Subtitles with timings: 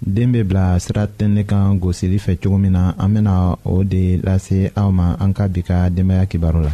[0.00, 6.26] Denmbe bla stratne kan go se lièchumina amena o de lase ama anka bika demaya
[6.26, 6.72] kibarola.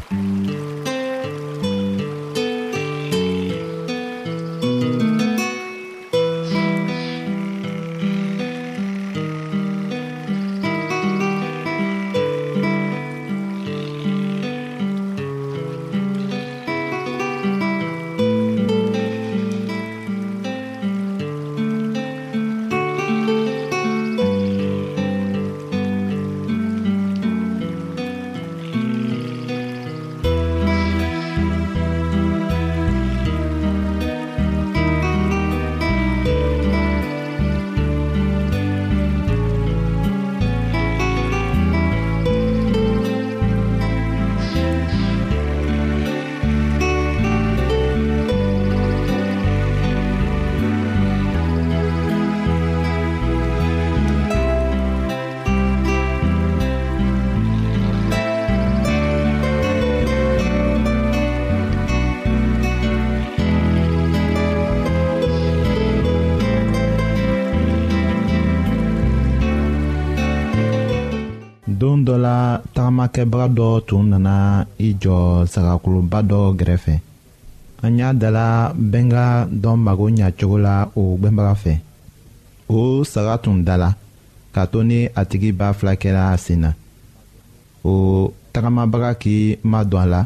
[73.14, 74.36] kɛbaga dɔ tun nana
[74.78, 75.18] i jɔ
[75.52, 76.94] sagakoloba dɔ gɛrɛfɛ
[77.84, 78.46] an y'a dala
[78.90, 79.24] bɛnga
[79.62, 81.72] dɔn mago ɲacogo la o gwɛnbaga fɛ
[82.74, 82.78] o
[83.12, 83.88] saga tun dala
[84.54, 86.70] k'a to ni a tigi b'a fila kɛra a sen na
[87.84, 87.92] o
[88.52, 90.20] tagamabaga k'i ma don a la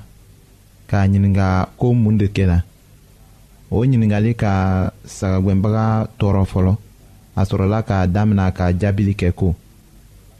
[0.88, 1.46] k'a ɲininga
[1.78, 2.58] ko mun de kɛra
[3.70, 4.52] o ɲiningali ka
[5.16, 5.84] sagagwɛnbaga
[6.18, 6.74] tɔɔrɔ fɔlɔ
[7.36, 9.54] a sɔrɔla k'a damina ka jaabili kɛ ko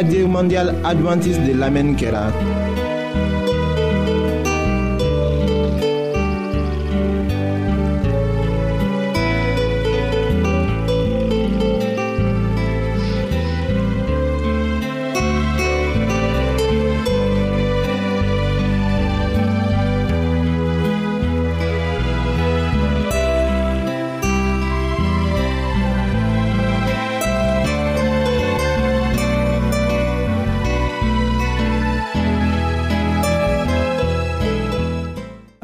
[0.00, 2.32] radio mondiale adventiste de l'Amen Kela.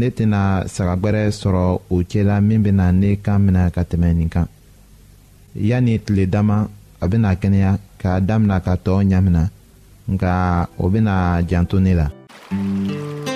[0.00, 0.40] ne tɛna
[0.74, 1.64] sagagwɛrɛ sɔrɔ
[1.94, 4.46] o cɛla min bɛna ne kan mina ka tɛmɛ nin kan
[5.68, 6.56] yanni tile dama
[7.02, 9.42] a bɛna kɛnɛya k'a damina ka tɔɔ ɲamina
[10.12, 10.30] nka
[10.82, 11.14] o bɛna
[11.48, 12.06] janto ne la.
[12.52, 13.35] Mm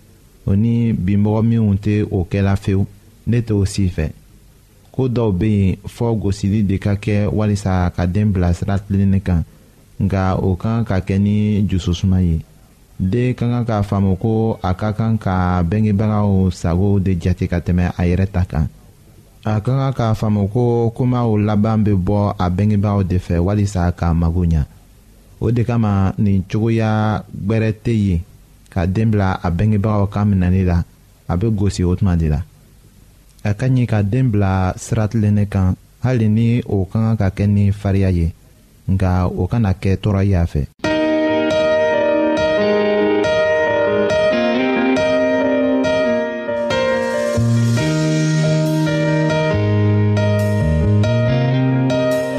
[0.45, 2.85] o ni binmɔgɔ minw tɛ o kɛla fewu
[3.27, 4.07] ne t'o si fɛ
[4.91, 9.21] ko dɔw bɛ yen fɔ gosili de ka kɛ walisa ka den bila sira tilenni
[9.21, 9.43] kan
[10.01, 12.41] nka o kan ka kɛ ni jususuma ye
[12.99, 17.59] den ka kan k'a faamu ko a ka kan ka bɛngebagaw sago de jate ka
[17.59, 18.67] tɛmɛ a yɛrɛ ta kan
[19.45, 23.91] a ka kan k'a faamu ko komaw laban bɛ bɔ a bɛngebagaw de fɛ walisa
[23.93, 24.65] k'a mago ɲɛ
[25.39, 28.21] o de kama nin cogoya gbɛrɛ tɛ yen
[28.71, 30.79] ka den bila a bengebagaw kan minɛli la
[31.27, 32.39] a be gosi o tuma de la
[33.49, 34.51] a ka ɲi ka den bila
[34.83, 35.67] sira siratilennen kan
[36.03, 38.27] hali ni o ka kan ka kɛ ni fariya ye
[38.91, 39.09] nka
[39.41, 40.61] o kana kɛ tɔɔrɔ a fɛ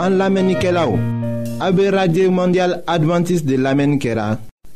[0.04, 0.90] an lamɛnnikɛlaw
[1.64, 4.26] a be radio mondial adventiste de lamɛnni kɛra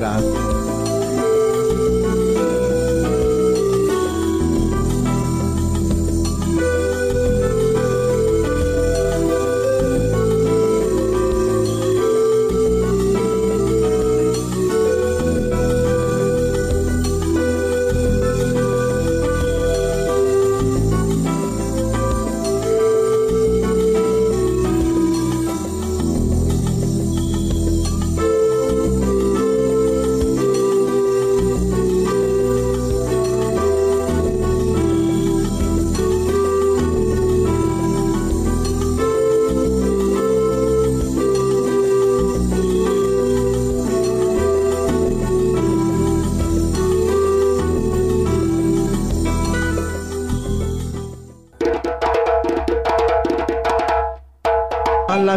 [0.00, 0.47] será.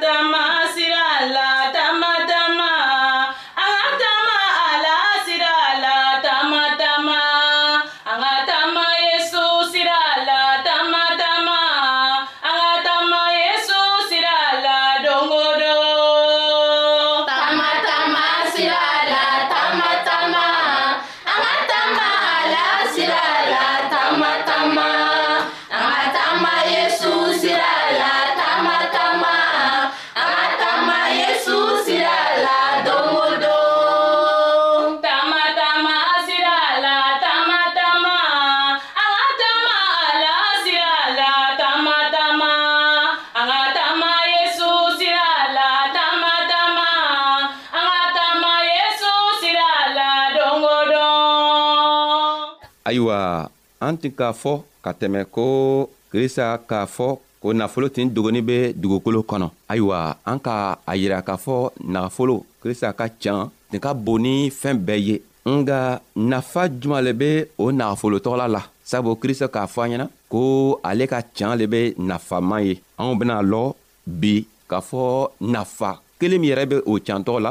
[0.00, 0.55] That Adama.
[53.80, 54.52] an tun k'a fɔ
[54.84, 55.46] ka tɛmɛ ko
[56.12, 57.06] krista k'a fɔ
[57.42, 59.98] ko nafolo tin dogoni bɛ dugukolo kɔnɔ ayiwa
[60.30, 60.54] an ka
[60.90, 61.54] a yira k'a fɔ
[61.94, 63.34] nafolo krista ka ca
[63.70, 65.22] tin ka bon ni fɛn bɛɛ ye
[65.54, 65.78] nka
[66.30, 67.28] nafa juman le bɛ
[67.58, 70.40] o nagafolo tɔgɔla la sabu krista k'a fɔ an ɲɛna ko
[70.88, 73.62] ale ka ca le bɛ nafama ye anw bɛna a lɔ
[74.20, 74.34] bi
[74.70, 75.02] k'a fɔ
[75.40, 77.50] nafa kelen min yɛrɛ bɛ o cantɔ la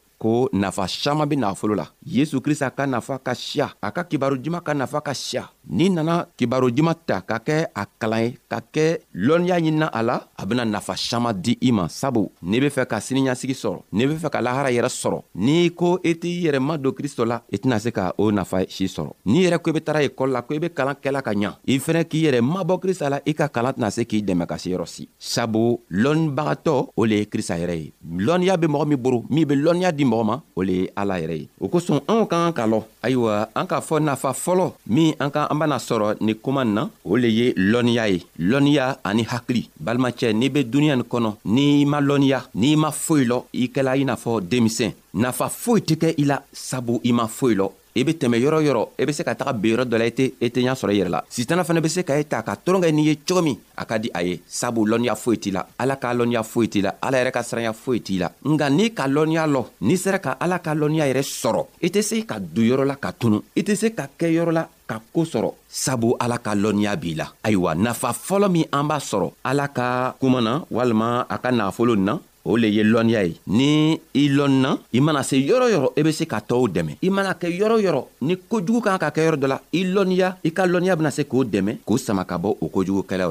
[0.21, 4.37] ko nafa saman be nafolo la yesu krista ka nafa ka siya a ka kibaro
[4.37, 8.29] juman ka nafa ka siya n'i nana kibaro juman ta ka kɛ a kalan ye
[8.45, 8.85] ka kɛ
[9.25, 12.85] lɔnniya ɲinina a la a bena nafa saman di i ma sabu n'i be fɛ
[12.85, 16.61] ka siniɲasigi sɔrɔ n'i be fɛ ka lahara yɛrɛ sɔrɔ n'i ko i t'i yɛrɛ
[16.61, 19.73] ma don kristo la i tɛna se ka o nafa si sɔrɔ n'i yɛrɛ ko
[19.73, 22.21] i be tara ekɔli la ko i be kalan kɛla ka ɲa i fɛnɛ k'i
[22.29, 25.09] yɛrɛ mabɔ krista la i ka kalan tɛna se k'i dɛmɛ ka se yɔrɔ si
[25.17, 27.89] sabu lɔnnibagatɔ o le ye krista yɛrɛ ye
[28.21, 31.15] lɔnniya be mɔgɔ min boro min be lɔnniya di mɔgɔ ma o le ye ala
[31.21, 34.65] yɛrɛ ye o kosɔn anw ka kan ka lɔ ayiwa an k'a fɔ nafa fɔlɔ
[34.87, 38.85] min an ka an bena sɔrɔ nin koman na o le ye lɔnniya ye lɔnniya
[39.07, 43.37] ani hakili balimacɛ n'i be duniɲa nin kɔnɔ n'i ma lɔnniya n'i ma foyi lɔ
[43.53, 47.25] i kɛla i n'a fɔ denmisɛn nafa foyi tɛ kɛ i la sabu i ma
[47.27, 49.71] foyi lɔ i e be tɛmɛ yɔrɔ yɔrɔ i e be se ka taga ben
[49.75, 51.81] yɔrɔ dɔ la i tɛ i tɛ ɲa sɔrɔ i e yɛrɛ la sitana fana
[51.81, 54.09] be se ka e ta ka toron kɛ n'i ye cogo min a ka di
[54.15, 57.31] a ye sabu lɔnniya foyi t'i la ala ka lɔnniya foyi t'i la ala yɛrɛ
[57.33, 60.71] ka siranya foyi t'i la nga n'i ka lɔnniya lɔ n'i sera ka ala ka
[60.73, 63.91] lɔnniya yɛrɛ sɔrɔ i tɛ se ka don yɔrɔ la ka tunu i tɛ se
[63.93, 68.13] ka kɛ yɔrɔ la ka koo sɔrɔ sabu ala ka lɔnniya b'i la ayiwa nafa
[68.13, 72.57] fɔlɔ min an b'a sɔrɔ ala ka kuma na walima a ka nafolo na o
[72.57, 76.25] le ye lɔnniya ye ni i lɔnna i mana se yɔrɔ yɔrɔ i be se
[76.25, 79.57] ka tɔɔw dɛmɛ i mana kɛ yɔrɔ ni kojugu kan ka kɛ yɔrɔ dɔ la
[79.73, 82.67] i lɔnniya i ka lɔnniya bena se k'o dɛmɛ k'o sama ka bɔ o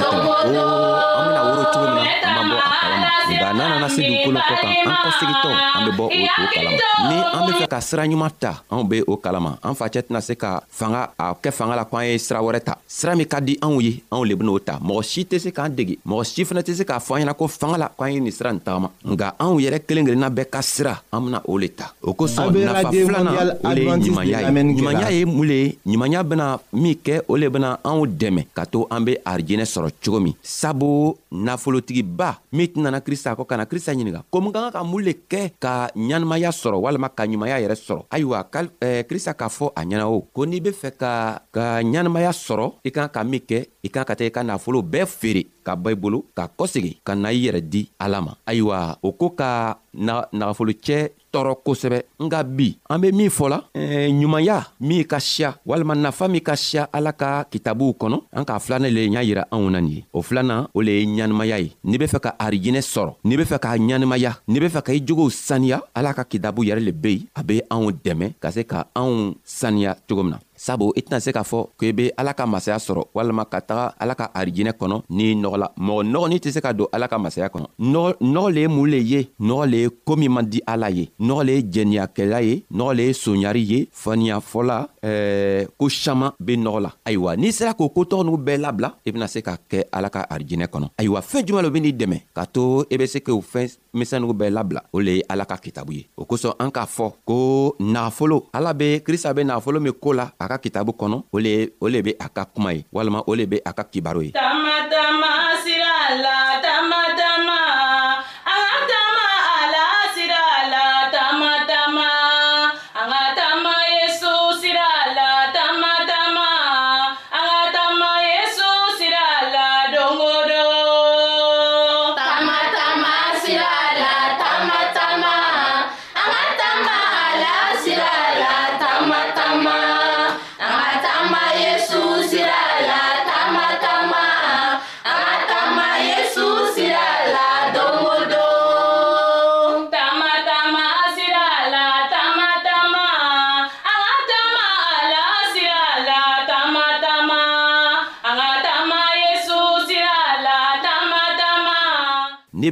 [0.00, 0.80] kolon dɔ la
[1.12, 3.50] ka tɛmɛ o an bena woro cogo min na an b'an bɔ a kalama nka
[3.58, 6.08] n'an nana se dugukolo kɔ kan an kɔsegitɔ an be bɔ o o
[6.54, 10.00] kalama ni an be fɛ ka sira ɲuman ta anw be o kalama an facɛ
[10.06, 13.12] tɛna se ka fanga a kɛ fanga la ko an ye sira wɛrɛ ta sira
[13.14, 15.98] min ka di anw ye anw le ben'o ta mɔgɔ si tɛ se k'an dege
[16.08, 18.20] mɔgɔ si fɛnɛ tɛ se k'a fɔ an ɲɛna ko fanga la ko an ye
[18.20, 21.58] nin sira nin tagama nga anw yɛrɛ kelen kelenna bɛɛ ka sira an bena o
[21.60, 23.32] le ta o kosɔn nafa filana
[23.62, 27.36] o le ye ɲumanya ye ɲumanya ye mun le ye ɲumanya bena min kɛ o
[27.36, 32.66] le bena anw dɛmɛ ka to an be arijɛnɛ sɔrɔ cogo min sabu nafolotigiba min
[32.66, 35.90] tɛnana krista kɔ kana krista ɲininga ko min ka ka ka mun le kɛ ka
[35.94, 38.38] ɲanamaya sɔrɔ walama ka ɲumanya yɛrɛ sɔrɔ ayiwa
[38.86, 41.12] eh, krista k'a fɔ a ɲɛna o ko n'i be fɛ ka
[41.54, 44.80] ka ɲɛnamaya sɔrɔ i kan ka min kɛ i kan ka taa i ka nafolo
[44.86, 48.32] bɛɛ feere ka ba i bolo ka kɔsegi ka na i yɛrɛ di ala ma
[48.46, 54.08] ayiwa o ko ka nagafolo cɛ tɔɔrɔ kosɛbɛ nga bi an be min fɔla eh,
[54.10, 58.58] ɲumanya min ka siya walima nafa min ka siya ala ka kitabuw kɔnɔ an k'a
[58.58, 61.70] filanɛ le y'a yira anw na nin ye o filanan o le ye ɲanimaya ye
[61.84, 64.92] n'i be fɛ ka arijinɛ sɔrɔ n'i be fɛ k'a ɲanimaya n'i be fɛ ka
[64.96, 68.48] i jogow saniya ala ka kitabu yɛrɛ le be yen a be anw dɛmɛ ka
[68.50, 72.10] se ka anw saniya cogo min na sabu i tɛna se k'a fɔ k'i be
[72.16, 76.02] ala ka masaya sɔrɔ walama ka taga ala ka arijinɛ kɔnɔ n'i nɔgɔ la mɔgɔ
[76.08, 79.28] nɔgɔnin tɛ se ka don ala ka masaya kɔnɔ nɔgɔ le ye mun le ye
[79.40, 82.96] nɔgɔ le ye koo min man di ala ye nɔgɔ le ye jɛniyakɛla ye nɔgɔ
[82.96, 87.88] le ye soɲari ye faniyafɔla ɛɛ ko saman be nɔgɔ la ayiwa n'i sera k'o
[87.90, 91.44] kotɔgɔ n'u bɛɛ labila i bena se ka kɛ ala ka arijinɛ kɔnɔ ayiwa fɛɛn
[91.46, 95.00] juman lo benii dɛmɛ k'a to i be se k'o fɛn misɛnugu bɛɛ labila o
[95.00, 99.00] le ye ala ka kitabu ye o kosɔn an k'a fɔ ko nagafolo ala be
[99.04, 102.26] krista be nagafolo min koo la a a ka kitabu kɔnɔ o le be a
[102.36, 105.30] ka kuma ye walima o le be a ka kibaro ye tama tama
[105.62, 106.45] sira la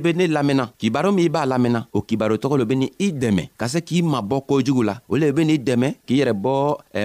[0.04, 3.66] be ne lamɛnna kibaru min b'a lamɛnna o kibaro tɔgɔ lo beni i dɛmɛ ka
[3.68, 6.52] se k'i mabɔ kojugu la o le beni dɛmɛ k'i yɛrɛ bɔ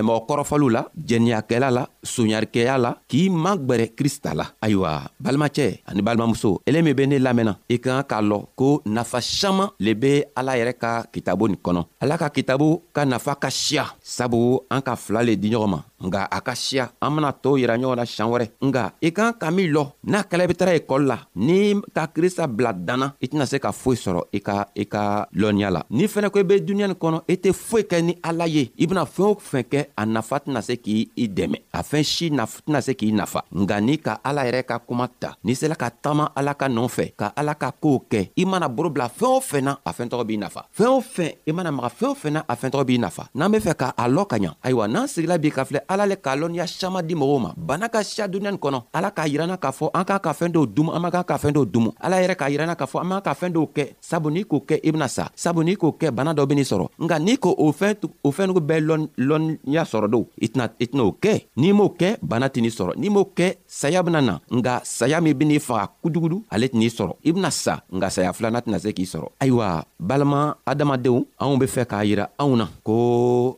[0.04, 6.62] mɔgɔ kɔrɔfɔliw la jɛniyakɛla la soɲarikɛya la k'i magwɛrɛ krista la ayiwa balimacɛ ani balimamuso
[6.68, 10.24] ele min be ne lamɛnna i ka kan k'a lɔn ko nafa saman le be
[10.36, 14.82] ala yɛrɛ ka kitabu nin kɔnɔ ala ka kitabu ka nafa ka siya sabu an
[14.82, 17.96] ka fila le di ɲɔgɔn ma nga a ka siya an bena tɔɔw yira ɲɔgɔn
[17.96, 21.06] na siɲan wɛrɛ nga i kan ka min lɔ n'a kɛla i be tara ekɔli
[21.06, 24.84] la n'i ka krista bila danna i tɛna se ka foyi sɔrɔ i ka i
[24.90, 27.98] ka lɔnniya la n'i fɛnɛ ko i be duniɲa nin kɔnɔ i tɛ foyi kɛ
[28.02, 31.06] ni ala ye i bena fɛɛn o fɛn kɛ a nafa tɛna se k'i
[31.38, 35.08] dɛmɛ a fɛɛn si tɛna se k'i nafa nga n'i ka ala yɛrɛ ka kuma
[35.20, 38.46] ta n'i sela ka taama ala ka nɔɔ fɛ ka ala ka koow kɛ i
[38.46, 41.52] mana boro bila fɛɛn o fɛn na a fɛntɔgɔ b'i nafa fɛɛn o fɛn i
[41.52, 44.28] mana maga fɛɛn o fɛn na a fɛntɔgɔ b'i nafa n'an be fɛ k'a lɔ
[44.28, 47.40] ka ɲa ayiwa n'an sigila b'i ka filɛ ala le k'a lɔnniya saman di mɔgɔw
[47.42, 50.34] ma bana ka siya duniɲa nin kɔnɔ ala k'a yiranna k'a fɔ an k'an ka
[50.34, 52.86] fɛɛn dɔw dumu an man kan ka fɛɛn dɔw dumu ala yɛrɛ k'a yiranna k'a
[52.88, 55.08] fɔ an man kan ka fɛɛn dɔw kɛ sabu n'i k'o kɛ kɛ i bena
[55.08, 58.30] sa sabu n'i k'o kɛ bana dɔ beni sɔrɔ nka n'i k' o fɛn o
[58.36, 58.80] fɛn nugu bɛɛ
[59.30, 60.48] lɔnniya sɔrɔ do i
[60.86, 64.36] t'n'o kɛ n'i m'o kɛ bana t'i ni sɔrɔ n'i m'o kɛ saya bena na
[64.58, 68.60] nga saya min ben'i faga kujugudu ale t'i sɔrɔ i bena sa nga saya filana
[68.64, 73.58] tɛna se k'i sɔrɔ ayiwa balima adamadenw anw be fɛ k'a yira anw na ko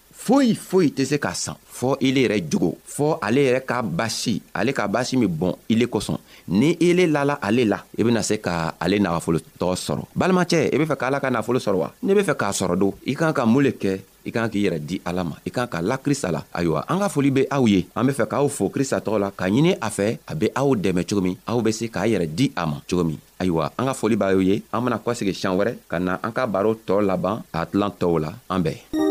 [0.25, 4.41] foyi foyi tɛ se ka san fɔɔ ile yɛrɛ jogo fɔɔ ale yɛrɛ ka basi
[4.53, 8.37] ale ka basi min bɔn ile kosɔn ni ile lala ale la i bena se
[8.37, 12.13] ka ale nagafolo tɔgɔ sɔrɔ balimacɛ i be fɛ k'ala ka nafolo sɔrɔ wa n'i
[12.13, 14.79] be fɛ k'a sɔrɔ don i kan ka mun le kɛ i kan k'i yɛrɛ
[14.85, 17.65] di ala ma i kan ka la krista la ayiwa an ka foli be aw
[17.65, 20.51] ye an be fɛ k'aw fo krista tɔgɔ la ka ɲini a fɛ a be
[20.55, 23.71] aw dɛmɛ cogo min aw be se k'a yɛrɛ di a ma cogo min ayiwa
[23.79, 26.75] an ka foli b'aw ye an bena kɔsegi siɲan wɛrɛ ka na an ka baro
[26.75, 29.10] tɔɔ laban a tilan tɔw la an bɛɛ